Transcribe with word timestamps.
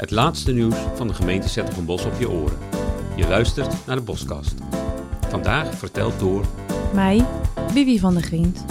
Het 0.00 0.10
laatste 0.10 0.52
nieuws 0.52 0.74
van 0.94 1.08
de 1.08 1.14
gemeente 1.14 1.64
Bos 1.84 2.04
op 2.04 2.12
je 2.18 2.30
oren. 2.30 2.58
Je 3.16 3.28
luistert 3.28 3.86
naar 3.86 3.96
de 3.96 4.02
Boskast. 4.02 4.54
Vandaag 5.28 5.74
verteld 5.74 6.18
door... 6.18 6.44
Mij, 6.94 7.26
Vivi 7.66 7.98
van 7.98 8.14
der 8.14 8.22
Griend. 8.22 8.64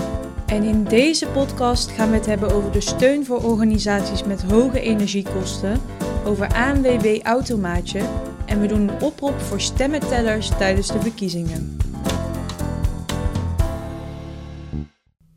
En 0.46 0.64
in 0.64 0.84
deze 0.84 1.28
podcast 1.28 1.92
gaan 1.92 2.10
we 2.10 2.16
het 2.16 2.26
hebben 2.26 2.52
over 2.52 2.72
de 2.72 2.82
steun 2.82 3.26
voor 3.26 3.44
organisaties 3.44 4.24
met 4.24 4.44
hoge 4.44 4.80
energiekosten, 4.80 5.82
over 6.26 6.54
ANWB 6.54 7.20
Automaatje 7.24 8.02
en 8.46 8.62
we 8.62 8.68
doen 8.68 8.88
een 8.88 9.02
oproep 9.02 9.40
voor 9.40 9.62
stemmentellers 9.62 10.50
tijdens 10.50 10.88
de 10.88 11.02
verkiezingen. 11.02 11.78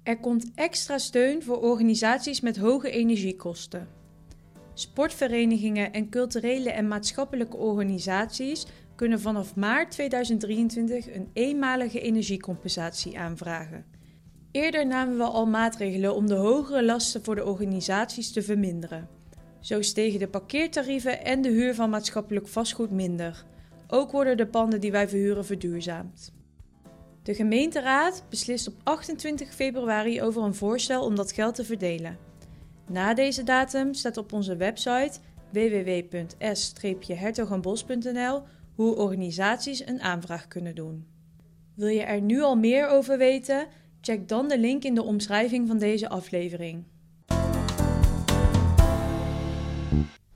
Er 0.02 0.18
komt 0.18 0.50
extra 0.54 0.98
steun 0.98 1.42
voor 1.42 1.60
organisaties 1.60 2.40
met 2.40 2.58
hoge 2.58 2.90
energiekosten. 2.90 4.01
Sportverenigingen 4.74 5.92
en 5.92 6.08
culturele 6.08 6.70
en 6.70 6.88
maatschappelijke 6.88 7.56
organisaties 7.56 8.66
kunnen 8.94 9.20
vanaf 9.20 9.56
maart 9.56 9.90
2023 9.90 11.14
een 11.14 11.30
eenmalige 11.32 12.00
energiecompensatie 12.00 13.18
aanvragen. 13.18 13.84
Eerder 14.50 14.86
namen 14.86 15.16
we 15.16 15.24
al 15.24 15.46
maatregelen 15.46 16.14
om 16.14 16.26
de 16.26 16.34
hogere 16.34 16.84
lasten 16.84 17.24
voor 17.24 17.34
de 17.34 17.44
organisaties 17.44 18.32
te 18.32 18.42
verminderen. 18.42 19.08
Zo 19.60 19.82
stegen 19.82 20.18
de 20.18 20.28
parkeertarieven 20.28 21.24
en 21.24 21.42
de 21.42 21.48
huur 21.48 21.74
van 21.74 21.90
maatschappelijk 21.90 22.48
vastgoed 22.48 22.90
minder. 22.90 23.44
Ook 23.88 24.10
worden 24.10 24.36
de 24.36 24.46
panden 24.46 24.80
die 24.80 24.90
wij 24.90 25.08
verhuren 25.08 25.44
verduurzaamd. 25.44 26.32
De 27.22 27.34
gemeenteraad 27.34 28.24
beslist 28.28 28.68
op 28.68 28.74
28 28.82 29.54
februari 29.54 30.22
over 30.22 30.42
een 30.42 30.54
voorstel 30.54 31.04
om 31.04 31.14
dat 31.14 31.32
geld 31.32 31.54
te 31.54 31.64
verdelen. 31.64 32.31
Na 32.86 33.14
deze 33.14 33.42
datum 33.42 33.94
staat 33.94 34.16
op 34.16 34.32
onze 34.32 34.56
website 34.56 35.18
www.s-hertogenbos.nl 35.52 38.42
hoe 38.74 38.96
organisaties 38.96 39.86
een 39.86 40.00
aanvraag 40.00 40.48
kunnen 40.48 40.74
doen. 40.74 41.06
Wil 41.74 41.88
je 41.88 42.02
er 42.02 42.20
nu 42.20 42.42
al 42.42 42.56
meer 42.56 42.88
over 42.88 43.18
weten? 43.18 43.66
Check 44.00 44.28
dan 44.28 44.48
de 44.48 44.58
link 44.58 44.84
in 44.84 44.94
de 44.94 45.02
omschrijving 45.02 45.68
van 45.68 45.78
deze 45.78 46.08
aflevering. 46.08 46.84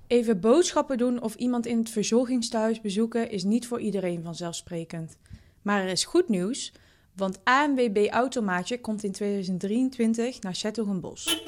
Even 0.06 0.40
boodschappen 0.40 0.98
doen 0.98 1.22
of 1.22 1.34
iemand 1.34 1.66
in 1.66 1.78
het 1.78 1.90
verzorgingstehuis 1.90 2.80
bezoeken 2.80 3.30
is 3.30 3.44
niet 3.44 3.66
voor 3.66 3.80
iedereen 3.80 4.22
vanzelfsprekend. 4.22 5.18
Maar 5.62 5.82
er 5.82 5.88
is 5.88 6.04
goed 6.04 6.28
nieuws, 6.28 6.72
want 7.16 7.38
ANWB 7.44 8.06
Automaatje 8.10 8.80
komt 8.80 9.02
in 9.02 9.12
2023 9.12 10.40
naar 10.40 10.54
Zettogenbos. 10.54 11.44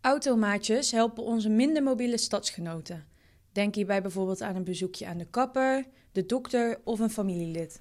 Automaatjes 0.00 0.90
helpen 0.90 1.22
onze 1.22 1.48
minder 1.48 1.82
mobiele 1.82 2.18
stadsgenoten. 2.18 3.04
Denk 3.52 3.74
hierbij 3.74 4.02
bijvoorbeeld 4.02 4.42
aan 4.42 4.56
een 4.56 4.64
bezoekje 4.64 5.06
aan 5.06 5.18
de 5.18 5.26
kapper, 5.30 5.86
de 6.12 6.26
dokter 6.26 6.80
of 6.84 6.98
een 6.98 7.10
familielid. 7.10 7.80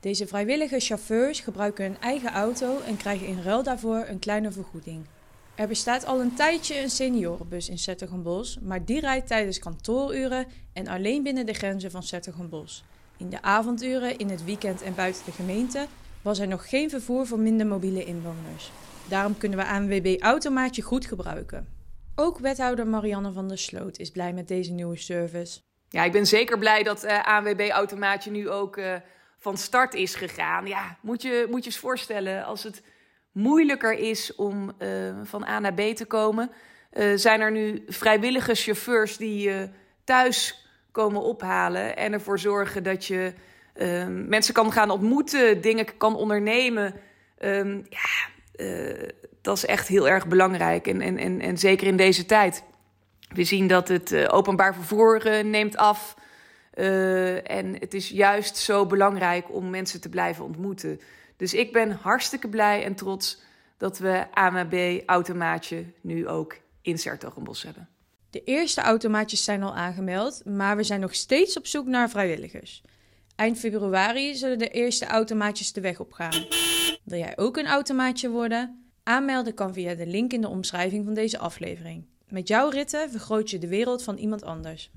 Deze 0.00 0.26
vrijwillige 0.26 0.80
chauffeurs 0.80 1.40
gebruiken 1.40 1.84
hun 1.84 2.00
eigen 2.00 2.32
auto 2.32 2.80
en 2.80 2.96
krijgen 2.96 3.26
in 3.26 3.42
ruil 3.42 3.62
daarvoor 3.62 4.04
een 4.08 4.18
kleine 4.18 4.52
vergoeding. 4.52 5.04
Er 5.54 5.68
bestaat 5.68 6.06
al 6.06 6.20
een 6.20 6.34
tijdje 6.34 6.80
een 6.80 6.90
seniorenbus 6.90 7.68
in 7.68 7.78
Zettergenbos, 7.78 8.58
maar 8.58 8.84
die 8.84 9.00
rijdt 9.00 9.26
tijdens 9.26 9.58
kantooruren 9.58 10.46
en 10.72 10.86
alleen 10.86 11.22
binnen 11.22 11.46
de 11.46 11.52
grenzen 11.52 11.90
van 11.90 12.02
Zettergenbos. 12.02 12.84
In 13.16 13.30
de 13.30 13.42
avonduren, 13.42 14.18
in 14.18 14.28
het 14.28 14.44
weekend 14.44 14.82
en 14.82 14.94
buiten 14.94 15.24
de 15.24 15.32
gemeente 15.32 15.86
was 16.22 16.38
er 16.38 16.48
nog 16.48 16.68
geen 16.68 16.90
vervoer 16.90 17.26
voor 17.26 17.38
minder 17.38 17.66
mobiele 17.66 18.04
inwoners. 18.04 18.70
Daarom 19.10 19.38
kunnen 19.38 19.58
we 19.58 19.66
ANWB 19.66 20.16
Automaatje 20.20 20.82
goed 20.82 21.06
gebruiken. 21.06 21.68
Ook 22.14 22.38
wethouder 22.38 22.86
Marianne 22.86 23.32
van 23.32 23.48
der 23.48 23.58
Sloot 23.58 23.98
is 23.98 24.10
blij 24.10 24.32
met 24.32 24.48
deze 24.48 24.72
nieuwe 24.72 24.96
service. 24.96 25.60
Ja, 25.88 26.04
ik 26.04 26.12
ben 26.12 26.26
zeker 26.26 26.58
blij 26.58 26.82
dat 26.82 27.04
uh, 27.04 27.22
ANWB 27.24 27.68
Automaatje 27.70 28.30
nu 28.30 28.48
ook 28.48 28.76
uh, 28.76 28.94
van 29.38 29.56
start 29.56 29.94
is 29.94 30.14
gegaan. 30.14 30.66
Ja, 30.66 30.96
moet 31.02 31.22
je, 31.22 31.46
moet 31.50 31.64
je 31.64 31.70
eens 31.70 31.78
voorstellen, 31.78 32.44
als 32.44 32.62
het 32.62 32.82
moeilijker 33.32 33.92
is 33.92 34.34
om 34.34 34.72
uh, 34.78 34.88
van 35.22 35.44
A 35.44 35.58
naar 35.58 35.74
B 35.74 35.80
te 35.80 36.06
komen, 36.06 36.50
zijn 37.14 37.40
er 37.40 37.50
nu 37.50 37.82
vrijwillige 37.86 38.54
chauffeurs 38.54 39.16
die 39.16 39.40
je 39.40 39.68
thuis 40.04 40.68
komen 40.92 41.22
ophalen 41.22 41.96
en 41.96 42.12
ervoor 42.12 42.38
zorgen 42.38 42.82
dat 42.82 43.06
je 43.06 43.32
mensen 44.26 44.54
kan 44.54 44.72
gaan 44.72 44.90
ontmoeten, 44.90 45.60
dingen 45.60 45.96
kan 45.96 46.16
ondernemen. 46.16 46.94
Um, 47.38 47.86
ja, 47.88 48.28
dat 49.40 49.56
is 49.56 49.66
echt 49.66 49.88
heel 49.88 50.08
erg 50.08 50.26
belangrijk. 50.26 50.86
En, 50.86 51.00
en, 51.00 51.18
en, 51.18 51.40
en 51.40 51.58
zeker 51.58 51.86
in 51.86 51.96
deze 51.96 52.26
tijd. 52.26 52.62
We 53.28 53.44
zien 53.44 53.66
dat 53.66 53.88
het 53.88 54.12
uh, 54.12 54.28
openbaar 54.30 54.74
vervoer 54.74 55.26
uh, 55.26 55.44
neemt 55.44 55.76
af. 55.76 56.16
en 57.44 57.74
het 57.78 57.94
is 57.94 58.08
juist 58.08 58.56
zo 58.56 58.86
belangrijk 58.86 59.54
om 59.54 59.70
mensen 59.70 60.00
te 60.00 60.08
blijven 60.08 60.44
ontmoeten. 60.44 61.00
Dus 61.36 61.54
ik 61.54 61.72
ben 61.72 61.90
hartstikke 61.90 62.48
blij 62.48 62.84
en 62.84 62.94
trots 62.94 63.42
dat 63.76 63.98
we 63.98 64.26
AMB 64.32 65.02
Automaatje 65.06 65.84
nu 66.00 66.28
ook 66.28 66.56
in 66.82 66.98
Sertogenbos 66.98 67.62
hebben. 67.62 67.88
De 68.30 68.44
eerste 68.44 68.80
automaatjes 68.80 69.44
zijn 69.44 69.62
al 69.62 69.74
aangemeld, 69.74 70.44
maar 70.44 70.76
we 70.76 70.82
zijn 70.82 71.00
nog 71.00 71.14
steeds 71.14 71.58
op 71.58 71.66
zoek 71.66 71.86
naar 71.86 72.10
vrijwilligers. 72.10 72.82
Eind 73.36 73.58
februari 73.58 74.34
zullen 74.34 74.58
de 74.58 74.68
eerste 74.68 75.06
automaatjes 75.06 75.72
de 75.72 75.80
weg 75.80 76.00
op 76.00 76.12
gaan. 76.12 76.46
Wil 77.10 77.18
jij 77.18 77.38
ook 77.38 77.56
een 77.56 77.66
automaatje 77.66 78.30
worden? 78.30 78.92
Aanmelden 79.02 79.54
kan 79.54 79.72
via 79.72 79.94
de 79.94 80.06
link 80.06 80.32
in 80.32 80.40
de 80.40 80.48
omschrijving 80.48 81.04
van 81.04 81.14
deze 81.14 81.38
aflevering. 81.38 82.06
Met 82.28 82.48
jouw 82.48 82.68
ritten 82.68 83.10
vergroot 83.10 83.50
je 83.50 83.58
de 83.58 83.68
wereld 83.68 84.02
van 84.02 84.16
iemand 84.16 84.42
anders. 84.42 84.90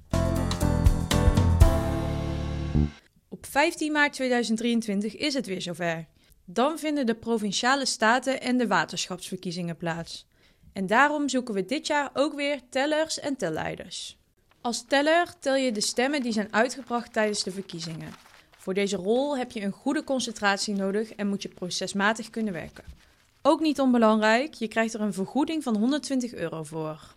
Op 3.27 3.45
15 3.45 3.91
maart 3.91 4.13
2023 4.13 5.15
is 5.15 5.33
het 5.33 5.45
weer 5.45 5.61
zover. 5.61 6.05
Dan 6.45 6.79
vinden 6.79 7.05
de 7.05 7.15
provinciale 7.15 7.85
staten 7.85 8.41
en 8.41 8.57
de 8.57 8.67
waterschapsverkiezingen 8.67 9.77
plaats. 9.77 10.27
En 10.73 10.87
daarom 10.87 11.29
zoeken 11.29 11.53
we 11.53 11.65
dit 11.65 11.87
jaar 11.87 12.09
ook 12.13 12.33
weer 12.33 12.59
tellers 12.69 13.19
en 13.19 13.35
telleiders. 13.35 14.17
Als 14.61 14.85
teller 14.87 15.33
tel 15.39 15.55
je 15.55 15.71
de 15.71 15.81
stemmen 15.81 16.21
die 16.21 16.31
zijn 16.31 16.53
uitgebracht 16.53 17.13
tijdens 17.13 17.43
de 17.43 17.51
verkiezingen. 17.51 18.32
Voor 18.63 18.73
deze 18.73 18.95
rol 18.95 19.37
heb 19.37 19.51
je 19.51 19.61
een 19.61 19.71
goede 19.71 20.03
concentratie 20.03 20.75
nodig 20.75 21.13
en 21.13 21.27
moet 21.27 21.41
je 21.41 21.49
procesmatig 21.49 22.29
kunnen 22.29 22.53
werken. 22.53 22.83
Ook 23.41 23.59
niet 23.59 23.79
onbelangrijk, 23.79 24.53
je 24.53 24.67
krijgt 24.67 24.93
er 24.93 25.01
een 25.01 25.13
vergoeding 25.13 25.63
van 25.63 25.77
120 25.77 26.33
euro 26.33 26.63
voor. 26.63 27.15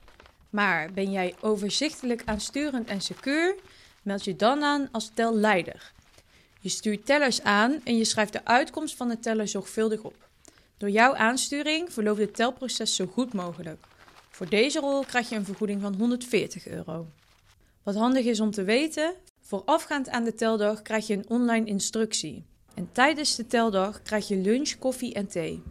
Maar 0.51 0.93
ben 0.93 1.11
jij 1.11 1.35
overzichtelijk 1.41 2.23
aansturend 2.25 2.89
en 2.89 3.01
secuur, 3.01 3.55
meld 4.03 4.25
je 4.25 4.37
dan 4.37 4.63
aan 4.63 4.89
als 4.93 5.11
telleider. 5.15 5.93
Je 6.61 6.69
stuurt 6.69 7.07
tellers 7.07 7.43
aan 7.43 7.81
en 7.85 7.97
je 7.97 8.05
schrijft 8.05 8.33
de 8.33 8.45
uitkomst 8.45 8.97
van 8.97 9.09
de 9.09 9.19
teller 9.19 9.49
zorgvuldig 9.49 10.03
op. 10.03 10.29
Door 10.77 10.91
jouw 10.91 11.15
aansturing 11.15 11.93
verloopt 11.93 12.21
het 12.21 12.35
telproces 12.35 12.95
zo 12.95 13.07
goed 13.07 13.33
mogelijk. 13.33 13.87
Voor 14.31 14.49
deze 14.49 14.81
rol 14.81 15.05
krijg 15.05 15.29
je 15.29 15.37
een 15.37 15.45
vergoeding 15.45 15.81
van 15.81 15.95
140 15.95 16.67
euro. 16.67 17.07
Wat 17.83 17.95
handig 17.95 18.25
is 18.25 18.41
om 18.41 18.51
te 18.51 18.65
weten, 18.65 19.15
Voorafgaand 19.47 20.09
aan 20.09 20.25
de 20.25 20.35
teldag 20.35 20.83
krijg 20.83 21.07
je 21.07 21.15
een 21.15 21.29
online 21.29 21.67
instructie. 21.67 22.45
En 22.75 22.89
tijdens 22.93 23.37
de 23.37 23.47
teldag 23.47 24.03
krijg 24.03 24.29
je 24.29 24.37
lunch, 24.37 24.79
koffie 24.79 25.15
en 25.15 25.27
thee. 25.27 25.63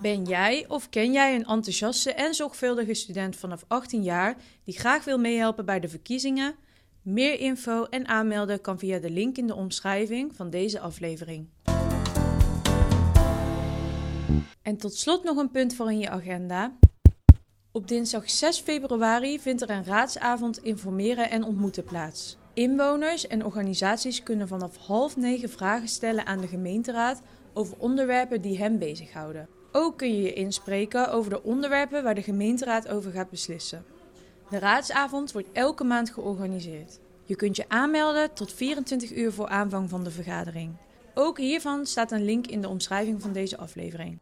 Ben 0.00 0.24
jij 0.24 0.64
of 0.68 0.88
ken 0.88 1.12
jij 1.12 1.34
een 1.34 1.44
enthousiaste 1.44 2.12
en 2.12 2.34
zorgvuldige 2.34 2.94
student 2.94 3.36
vanaf 3.36 3.64
18 3.68 4.02
jaar 4.02 4.36
die 4.64 4.78
graag 4.78 5.04
wil 5.04 5.18
meehelpen 5.18 5.64
bij 5.64 5.80
de 5.80 5.88
verkiezingen? 5.88 6.54
Meer 7.02 7.40
info 7.40 7.84
en 7.84 8.06
aanmelden 8.06 8.60
kan 8.60 8.78
via 8.78 8.98
de 8.98 9.10
link 9.10 9.36
in 9.36 9.46
de 9.46 9.54
omschrijving 9.54 10.34
van 10.34 10.50
deze 10.50 10.80
aflevering. 10.80 11.48
En 14.62 14.76
tot 14.76 14.94
slot 14.94 15.24
nog 15.24 15.36
een 15.36 15.50
punt 15.50 15.74
voor 15.74 15.90
in 15.90 15.98
je 15.98 16.08
agenda. 16.08 16.76
Op 17.72 17.88
dinsdag 17.88 18.30
6 18.30 18.58
februari 18.58 19.40
vindt 19.40 19.62
er 19.62 19.70
een 19.70 19.84
raadsavond 19.84 20.62
informeren 20.62 21.30
en 21.30 21.42
ontmoeten 21.44 21.84
plaats. 21.84 22.38
Inwoners 22.54 23.26
en 23.26 23.44
organisaties 23.44 24.22
kunnen 24.22 24.48
vanaf 24.48 24.76
half 24.76 25.16
negen 25.16 25.48
vragen 25.48 25.88
stellen 25.88 26.26
aan 26.26 26.40
de 26.40 26.46
gemeenteraad 26.46 27.22
over 27.52 27.76
onderwerpen 27.78 28.40
die 28.40 28.58
hen 28.58 28.78
bezighouden. 28.78 29.48
Ook 29.72 29.98
kun 29.98 30.14
je 30.16 30.22
je 30.22 30.32
inspreken 30.32 31.12
over 31.12 31.30
de 31.30 31.42
onderwerpen 31.42 32.02
waar 32.02 32.14
de 32.14 32.22
gemeenteraad 32.22 32.88
over 32.88 33.12
gaat 33.12 33.30
beslissen. 33.30 33.84
De 34.50 34.58
raadsavond 34.58 35.32
wordt 35.32 35.48
elke 35.52 35.84
maand 35.84 36.10
georganiseerd. 36.10 36.98
Je 37.24 37.36
kunt 37.36 37.56
je 37.56 37.64
aanmelden 37.68 38.32
tot 38.32 38.52
24 38.52 39.16
uur 39.16 39.32
voor 39.32 39.48
aanvang 39.48 39.90
van 39.90 40.04
de 40.04 40.10
vergadering. 40.10 40.76
Ook 41.14 41.38
hiervan 41.38 41.86
staat 41.86 42.12
een 42.12 42.24
link 42.24 42.46
in 42.46 42.60
de 42.60 42.68
omschrijving 42.68 43.22
van 43.22 43.32
deze 43.32 43.56
aflevering. 43.56 44.18